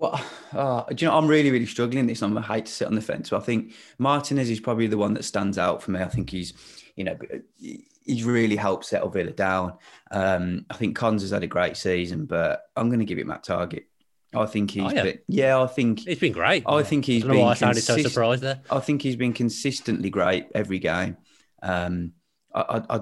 [0.01, 0.19] Well,
[0.51, 2.21] uh, do you know, I'm really, really struggling this.
[2.21, 3.29] I'm, I hate to sit on the fence.
[3.29, 6.01] So I think Martinez is probably the one that stands out for me.
[6.01, 6.53] I think he's,
[6.95, 7.17] you know,
[7.59, 9.77] he's really helped settle Villa down.
[10.09, 13.27] Um, I think Konsa has had a great season, but I'm going to give it
[13.27, 13.85] Matt Targett.
[14.33, 15.03] I think he's, oh, yeah.
[15.03, 16.63] Been, yeah, I think he's been great.
[16.65, 17.39] I think he's I been.
[17.39, 18.61] Why I sounded so surprised there.
[18.71, 21.17] I think he's been consistently great every game.
[21.61, 22.13] Um,
[22.55, 23.01] I, I,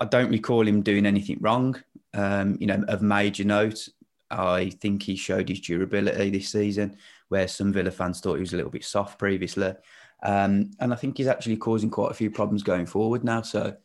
[0.00, 1.82] I don't recall him doing anything wrong.
[2.14, 3.88] Um, you know, of major note.
[4.34, 6.96] I think he showed his durability this season,
[7.28, 9.74] where some Villa fans thought he was a little bit soft previously.
[10.22, 13.42] Um, and I think he's actually causing quite a few problems going forward now.
[13.42, 13.76] So,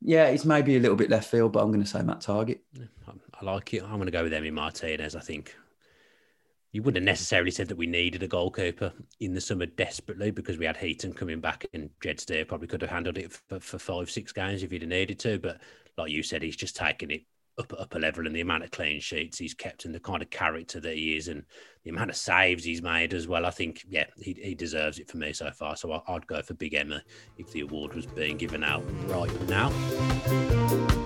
[0.00, 2.60] yeah, he's maybe a little bit left field, but I'm going to say Matt Targett.
[3.40, 3.82] I like it.
[3.82, 5.14] I'm going to go with Emi Martinez.
[5.14, 5.54] I think
[6.72, 10.58] you wouldn't have necessarily said that we needed a goalkeeper in the summer desperately because
[10.58, 13.78] we had Heaton coming back and Jed Steer probably could have handled it for, for
[13.78, 15.38] five, six games if he'd have needed to.
[15.38, 15.60] But
[15.96, 17.22] like you said, he's just taken it
[17.58, 20.22] up at upper level and the amount of clean sheets he's kept and the kind
[20.22, 21.42] of character that he is and
[21.84, 23.46] the amount of saves he's made as well.
[23.46, 25.76] I think, yeah, he, he deserves it for me so far.
[25.76, 27.02] So I'd go for Big Emma
[27.38, 31.05] if the award was being given out right now.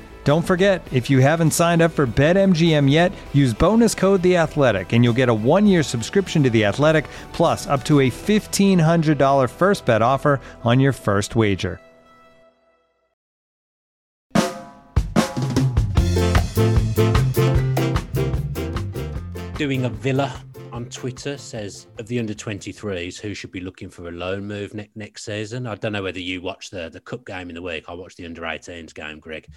[0.23, 4.93] Don't forget, if you haven't signed up for BetMGM yet, use bonus code The Athletic,
[4.93, 9.17] and you'll get a one-year subscription to The Athletic, plus up to a fifteen hundred
[9.17, 11.79] dollar first bet offer on your first wager.
[19.57, 20.39] Doing a Villa
[20.71, 24.73] on Twitter says of the under 23s, who should be looking for a loan move
[24.73, 25.67] ne- next season?
[25.67, 27.85] I don't know whether you watched the the cup game in the week.
[27.87, 29.47] I watched the under 18s game, Greg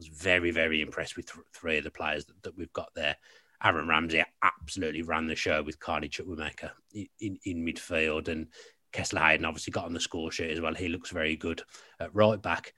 [0.00, 3.16] was very, very impressed with th- three of the players that, that, we've got there.
[3.62, 8.48] Aaron Ramsey absolutely ran the show with Carney Chukwuemeka in, in, in, midfield, and
[8.92, 10.74] Kesler Hayden obviously got on the score sheet as well.
[10.74, 11.62] He looks very good
[12.00, 12.72] at right back.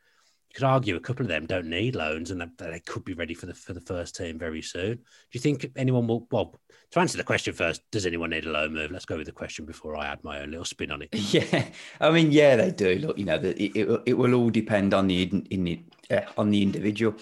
[0.51, 3.33] You could argue a couple of them don't need loans, and they could be ready
[3.33, 4.97] for the for the first team very soon.
[4.97, 6.27] Do you think anyone will?
[6.31, 6.61] Well,
[6.93, 8.91] to answer the question first, does anyone need a loan move?
[8.91, 11.09] Let's go with the question before I add my own little spin on it.
[11.33, 11.65] Yeah,
[12.01, 12.97] I mean, yeah, they do.
[12.97, 16.51] Look, you know, it, it, it will all depend on the in, in, uh, on
[16.51, 17.15] the individual.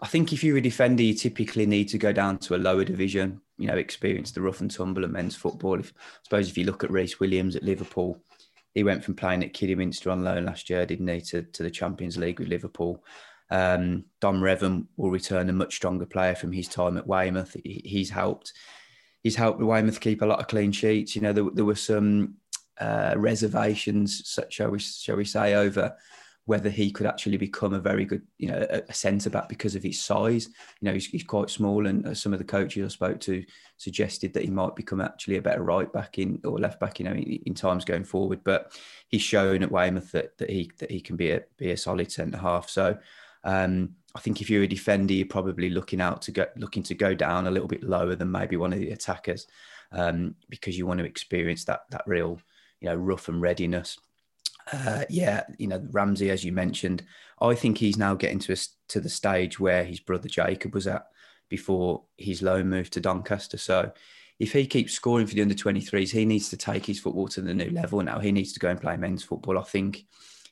[0.00, 2.84] I think if you're a defender, you typically need to go down to a lower
[2.84, 3.40] division.
[3.56, 5.78] You know, experience the rough and tumble of men's football.
[5.78, 8.20] If, I suppose if you look at Rhys Williams at Liverpool,
[8.74, 11.70] he went from playing at Kidderminster on loan last year, didn't he, to, to the
[11.70, 13.04] Champions League with Liverpool.
[13.50, 17.56] Um, Dom Revan will return a much stronger player from his time at Weymouth.
[17.62, 18.52] He, he's helped.
[19.22, 21.14] He's helped Weymouth keep a lot of clean sheets.
[21.14, 22.34] You know, there, there were some
[22.80, 25.94] uh, reservations, shall we, shall we say, over
[26.46, 29.82] whether he could actually become a very good, you know, a, centre back because of
[29.82, 30.46] his size.
[30.80, 33.42] You know, he's, he's quite small, and uh, some of the coaches I spoke to
[33.78, 37.06] suggested that he might become actually a better right back in or left back, you
[37.06, 38.44] know, in, in times going forward.
[38.44, 38.72] But
[39.08, 42.12] he's shown at Weymouth that, that he that he can be a be a solid
[42.12, 42.68] centre half.
[42.68, 42.98] So.
[43.46, 46.94] Um, I think if you're a defender, you're probably looking out to go, looking to
[46.94, 49.48] go down a little bit lower than maybe one of the attackers,
[49.92, 52.40] um, because you want to experience that that real,
[52.80, 53.98] you know, rough and readiness
[54.72, 57.04] uh, yeah, you know Ramsey, as you mentioned,
[57.40, 58.56] I think he's now getting to a,
[58.88, 61.06] to the stage where his brother Jacob was at
[61.48, 63.58] before his loan move to Doncaster.
[63.58, 63.92] So
[64.38, 67.40] if he keeps scoring for the under 23s, he needs to take his football to
[67.40, 68.18] the new level now.
[68.18, 69.58] He needs to go and play men's football.
[69.58, 70.06] I think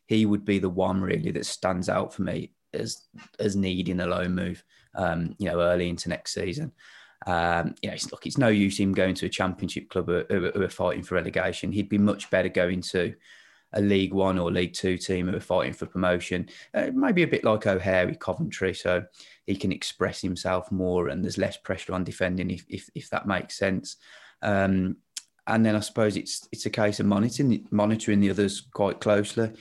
[0.07, 3.07] he would be the one really that stands out for me as
[3.39, 4.63] as needing a loan move.
[4.95, 6.73] Um, you know, early into next season.
[7.27, 10.25] Um, you know, it's, look, it's no use him going to a championship club who,
[10.29, 11.73] who are fighting for relegation.
[11.73, 13.15] He'd be much better going to
[13.73, 16.49] a League One or League Two team who are fighting for promotion.
[16.75, 19.05] Uh, maybe a bit like O'Hare with Coventry, so
[19.47, 23.27] he can express himself more, and there's less pressure on defending if if, if that
[23.27, 23.97] makes sense.
[24.43, 24.97] Um,
[25.47, 29.53] and then I suppose it's it's a case of monitoring monitoring the others quite closely.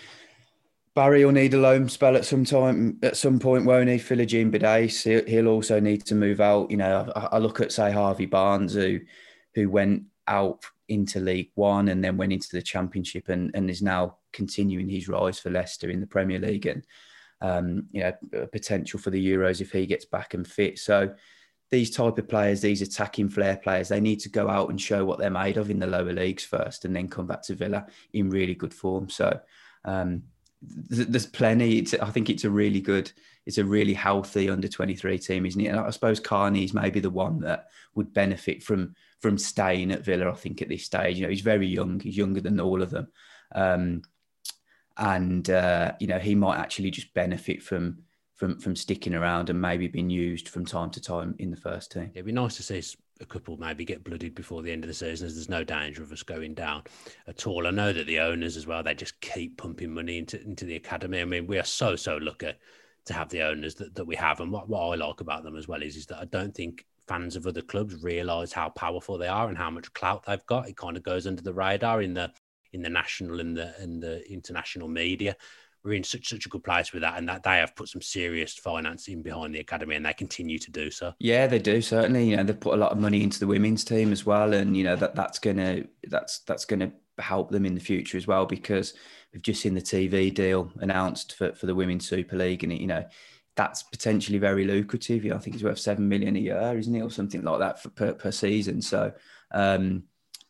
[0.93, 3.95] Barry will need a loan spell at some time, at some point, won't he?
[3.95, 6.69] Philogene Bidace, he'll also need to move out.
[6.69, 8.99] You know, I, I look at say Harvey Barnes, who
[9.55, 13.81] who went out into League One and then went into the Championship and, and is
[13.81, 16.85] now continuing his rise for Leicester in the Premier League and
[17.41, 20.77] um, you know potential for the Euros if he gets back and fit.
[20.77, 21.13] So
[21.71, 25.05] these type of players, these attacking flair players, they need to go out and show
[25.05, 27.87] what they're made of in the lower leagues first, and then come back to Villa
[28.13, 29.09] in really good form.
[29.09, 29.39] So
[29.85, 30.23] um,
[30.93, 31.79] th- there's plenty.
[31.79, 33.09] It's, I think it's a really good,
[33.45, 35.67] it's a really healthy under 23 team, isn't it?
[35.67, 40.03] And I suppose Carney is maybe the one that would benefit from from staying at
[40.03, 40.29] Villa.
[40.29, 41.99] I think at this stage, you know, he's very young.
[41.99, 43.07] He's younger than all of them,
[43.55, 44.01] um,
[44.97, 47.99] and uh, you know, he might actually just benefit from
[48.35, 51.91] from from sticking around and maybe being used from time to time in the first
[51.91, 52.11] team.
[52.13, 52.81] It'd be nice to see
[53.21, 56.01] a couple maybe get blooded before the end of the season as there's no danger
[56.01, 56.83] of us going down
[57.27, 57.67] at all.
[57.67, 60.75] I know that the owners as well, they just keep pumping money into, into the
[60.75, 61.21] academy.
[61.21, 62.53] I mean, we are so, so lucky
[63.05, 64.39] to have the owners that, that we have.
[64.39, 66.85] And what, what I like about them as well is, is that I don't think
[67.11, 70.69] fans of other clubs realize how powerful they are and how much clout they've got.
[70.69, 72.31] It kind of goes under the radar in the
[72.71, 75.35] in the national and the and the international media.
[75.83, 78.01] We're in such such a good place with that, and that they have put some
[78.01, 81.13] serious financing behind the academy, and they continue to do so.
[81.19, 82.29] Yeah, they do certainly.
[82.29, 84.77] You know, they've put a lot of money into the women's team as well, and
[84.77, 88.45] you know that that's gonna that's that's gonna help them in the future as well
[88.45, 88.93] because
[89.33, 92.79] we've just seen the TV deal announced for, for the Women's Super League, and it,
[92.79, 93.03] you know
[93.55, 95.25] that's potentially very lucrative.
[95.25, 97.89] I think it's worth seven million a year, isn't it, or something like that for,
[97.89, 98.81] per, per season.
[98.81, 99.11] So,
[99.51, 100.03] um,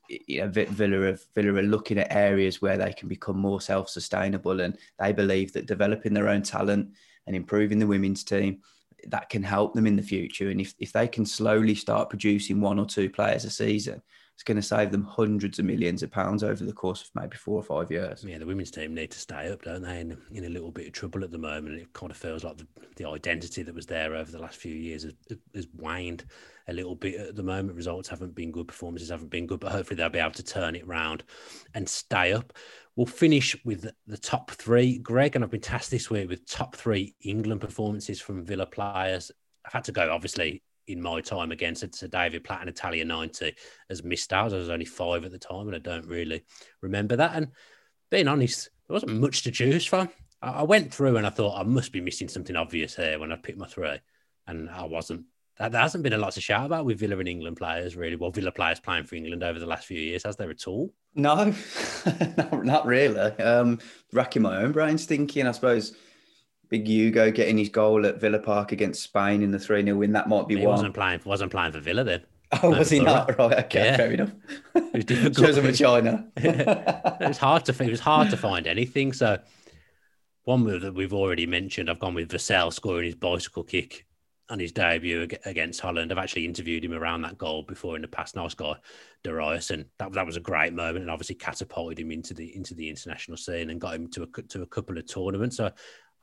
[0.07, 4.61] you know, Villa are, Villa are looking at areas where they can become more self-sustainable,
[4.61, 6.93] and they believe that developing their own talent
[7.27, 8.61] and improving the women's team,
[9.07, 10.49] that can help them in the future.
[10.49, 14.01] And if, if they can slowly start producing one or two players a season,
[14.41, 17.37] it's going to save them hundreds of millions of pounds over the course of maybe
[17.37, 18.25] four or five years.
[18.27, 19.99] Yeah, the women's team need to stay up, don't they?
[19.99, 21.79] In, in a little bit of trouble at the moment.
[21.79, 22.65] It kind of feels like the,
[22.95, 25.13] the identity that was there over the last few years has,
[25.53, 26.25] has waned
[26.67, 27.75] a little bit at the moment.
[27.75, 30.75] Results haven't been good, performances haven't been good, but hopefully they'll be able to turn
[30.75, 31.23] it around
[31.75, 32.51] and stay up.
[32.95, 36.75] We'll finish with the top three, Greg, and I've been tasked this week with top
[36.75, 39.31] three England performances from Villa players.
[39.63, 43.53] I've had to go, obviously, in my time against Sir David Platt and Italia 90
[43.89, 44.53] as missed out.
[44.53, 46.43] I was only five at the time, and I don't really
[46.81, 47.35] remember that.
[47.35, 47.49] And
[48.09, 50.09] being honest, there wasn't much to choose from.
[50.41, 53.35] I went through and I thought I must be missing something obvious here when I
[53.35, 53.99] picked my three,
[54.47, 55.25] and I wasn't.
[55.59, 58.15] There hasn't been a lot to shout about with Villa and England players, really.
[58.15, 60.91] Well, Villa players playing for England over the last few years, has there at all?
[61.13, 61.53] No,
[62.37, 63.19] not, not really.
[63.19, 63.77] Um,
[64.11, 65.95] racking my own brains thinking, I suppose
[66.71, 70.13] Big Ugo getting his goal at Villa Park against Spain in the 3 0 win.
[70.13, 70.71] That might be he one.
[70.71, 72.21] wasn't playing, wasn't playing for Villa then.
[72.63, 73.37] Oh, was he not?
[73.37, 73.97] Right, okay, yeah.
[73.97, 74.31] fair enough.
[74.73, 75.37] It was.
[75.37, 76.27] Shows him a China.
[76.37, 79.11] it was hard to it was hard to find anything.
[79.11, 79.39] So
[80.45, 84.05] one move that we've already mentioned, I've gone with Vassell scoring his bicycle kick
[84.49, 86.11] on his debut against Holland.
[86.11, 88.35] I've actually interviewed him around that goal before in the past.
[88.35, 88.75] Nice guy,
[89.23, 92.73] Darius, and that, that was a great moment, and obviously catapulted him into the into
[92.75, 95.57] the international scene and got him to a to a couple of tournaments.
[95.57, 95.71] So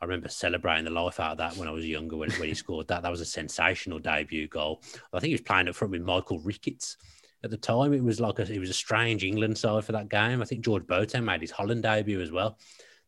[0.00, 2.54] I remember celebrating the life out of that when I was younger when, when he
[2.54, 3.02] scored that.
[3.02, 4.82] That was a sensational debut goal.
[5.12, 6.96] I think he was playing up front with Michael Ricketts
[7.44, 7.92] at the time.
[7.92, 10.40] It was like a, it was a strange England side for that game.
[10.40, 12.58] I think George Boateng made his Holland debut as well,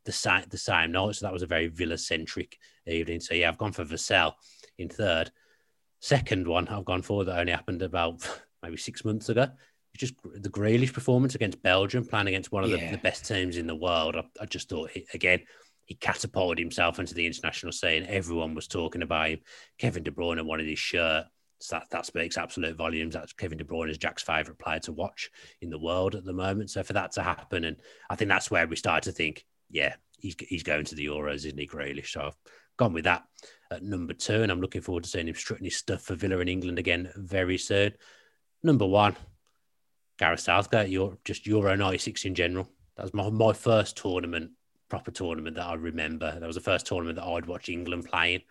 [0.05, 1.17] the same the same night.
[1.17, 3.21] So that was a very Villa centric evening.
[3.21, 4.33] So yeah, I've gone for Vassell
[4.79, 5.31] in third.
[6.01, 8.27] Second one I've gone for that only happened about
[8.63, 9.49] maybe six months ago.
[9.93, 12.77] It's just the Grealish performance against Belgium, playing against one of yeah.
[12.77, 14.15] the, the, best teams in the world.
[14.15, 15.41] I, I just thought again
[15.91, 18.07] he catapulted himself into the international scene.
[18.09, 19.41] Everyone was talking about him.
[19.77, 21.25] Kevin De Bruyne wanted his shirt.
[21.59, 23.15] So that, that speaks absolute volumes.
[23.15, 25.31] That's Kevin De Bruyne is Jack's favourite player to watch
[25.61, 26.71] in the world at the moment.
[26.71, 27.77] So for that to happen, and
[28.09, 31.45] I think that's where we started to think, yeah, he's, he's going to the Euros,
[31.45, 32.13] isn't he, Grealish?
[32.13, 32.37] So I've
[32.77, 33.25] gone with that
[33.73, 36.39] at number two, and I'm looking forward to seeing him strutting his stuff for Villa
[36.39, 37.95] in England again very soon.
[38.63, 39.17] Number one,
[40.21, 42.69] Gareth Southgate, you're just Euro 96 in general.
[42.97, 44.53] That was my, my first tournament
[44.91, 46.39] proper tournament that I remember.
[46.39, 48.43] That was the first tournament that I'd watch England playing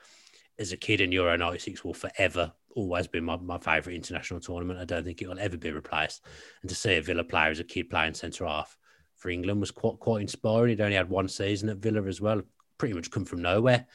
[0.57, 4.79] as a kid, and Euro 96 will forever always be my, my favourite international tournament.
[4.79, 6.25] I don't think it will ever be replaced.
[6.61, 8.77] And to see a Villa player as a kid playing centre half
[9.15, 10.69] for England was quite quite inspiring.
[10.69, 12.41] He'd only had one season at Villa as well,
[12.77, 13.85] pretty much come from nowhere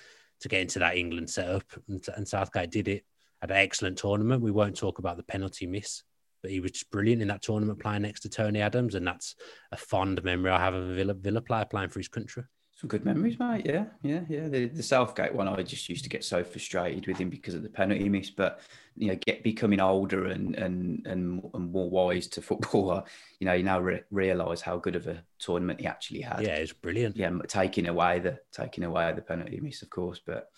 [0.41, 1.65] to get into that England setup.
[1.89, 3.05] And, and Southgate did it.
[3.41, 4.43] Had an excellent tournament.
[4.43, 6.03] We won't talk about the penalty miss
[6.45, 9.35] but he was just brilliant in that tournament playing next to Tony Adams, and that's
[9.73, 12.43] a fond memory I have of a Villa, Villa player playing for his country.
[12.77, 13.65] Some good memories, mate.
[13.65, 14.49] Yeah, yeah, yeah.
[14.49, 17.63] The, the Southgate one, I just used to get so frustrated with him because of
[17.63, 18.29] the penalty miss.
[18.29, 18.61] But
[18.95, 23.07] you know, get becoming older and and and, and more wise to football,
[23.39, 26.43] you know, you now re- realise how good of a tournament he actually had.
[26.43, 27.17] Yeah, it's brilliant.
[27.17, 30.21] Yeah, taking away the taking away the penalty miss, of course.
[30.23, 30.51] But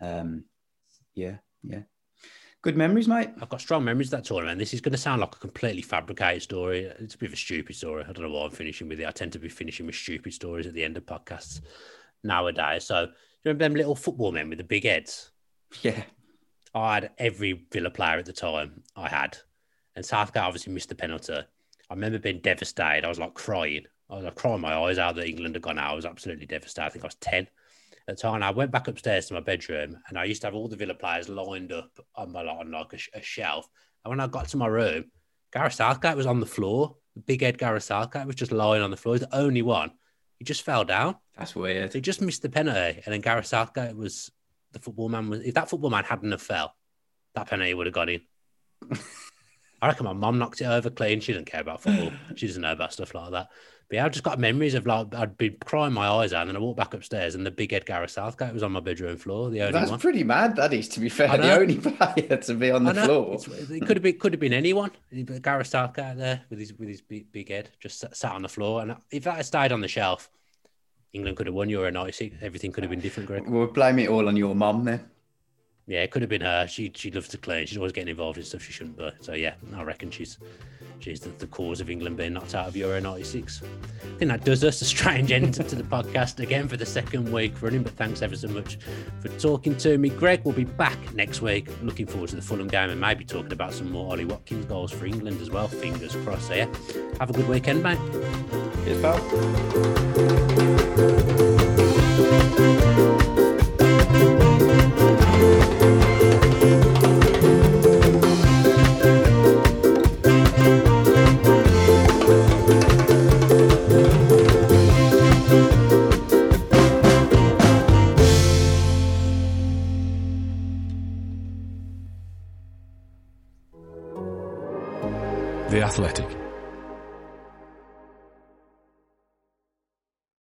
[0.00, 0.44] um,
[1.14, 1.82] yeah, yeah,
[2.64, 3.28] Good memories, mate.
[3.42, 4.58] I've got strong memories of that tournament.
[4.58, 6.90] This is going to sound like a completely fabricated story.
[6.98, 8.04] It's a bit of a stupid story.
[8.08, 9.06] I don't know why I'm finishing with it.
[9.06, 11.60] I tend to be finishing with stupid stories at the end of podcasts
[12.22, 12.84] nowadays.
[12.84, 13.08] So, you
[13.44, 15.30] remember them little football men with the big heads?
[15.82, 16.04] Yeah.
[16.74, 18.82] I had every Villa player at the time.
[18.96, 19.36] I had.
[19.94, 21.34] And Southgate obviously missed the penalty.
[21.34, 21.44] I
[21.90, 23.04] remember being devastated.
[23.04, 23.84] I was like crying.
[24.08, 25.90] I was like crying my eyes out that England had gone out.
[25.90, 26.86] I was absolutely devastated.
[26.86, 27.46] I think I was 10
[28.08, 28.42] at the time.
[28.42, 30.94] I went back upstairs to my bedroom and I used to have all the Villa
[30.94, 33.68] players lined up on my on like a, a shelf.
[34.04, 35.06] And when I got to my room,
[35.52, 36.96] Gareth Southgate was on the floor.
[37.26, 39.14] Big Ed Gareth Southgate was just lying on the floor.
[39.14, 39.92] He's the only one.
[40.38, 41.16] He just fell down.
[41.36, 41.92] That's weird.
[41.92, 44.30] So he just missed the penalty, and then Gareth Southgate was
[44.72, 45.30] the football man.
[45.30, 46.74] Was if that football man hadn't have fell,
[47.34, 48.20] that penalty would have gone in.
[49.80, 51.20] I reckon my mum knocked it over clean.
[51.20, 52.12] She doesn't care about football.
[52.34, 53.48] she doesn't know about stuff like that.
[53.88, 56.50] But yeah, I've just got memories of like I'd be crying my eyes out, and
[56.50, 59.16] then I walked back upstairs, and the big Ed Gareth Southgate was on my bedroom
[59.16, 59.50] floor.
[59.50, 60.00] The only That's one.
[60.00, 60.56] pretty mad.
[60.56, 63.34] That is, to be fair, the only player to be on the floor.
[63.34, 64.90] It's, it could have been could have been anyone.
[65.42, 68.48] Gareth Southgate there with his with his big, big head just sat, sat on the
[68.48, 70.30] floor, and if that had stayed on the shelf,
[71.12, 72.36] England could have won Euro '96.
[72.40, 73.26] Everything could have been different.
[73.26, 73.46] Greg.
[73.46, 75.08] We'll blame it all on your mum then.
[75.86, 76.66] Yeah, it could have been her.
[76.66, 77.66] She she loves to clean.
[77.66, 79.10] She's always getting involved in stuff she shouldn't be.
[79.20, 80.38] So yeah, I reckon she's
[80.98, 83.62] she's the, the cause of England being knocked out of Euro '96.
[83.62, 87.30] I think that does us a strange end to the podcast again for the second
[87.30, 87.82] week running.
[87.82, 88.78] But thanks ever so much
[89.20, 90.40] for talking to me, Greg.
[90.44, 91.68] We'll be back next week.
[91.82, 94.90] Looking forward to the Fulham game and maybe talking about some more Ollie Watkins goals
[94.90, 95.68] for England as well.
[95.68, 96.48] Fingers crossed.
[96.48, 96.74] So yeah,
[97.20, 97.98] have a good weekend, mate.
[98.84, 100.43] Cheers, pal.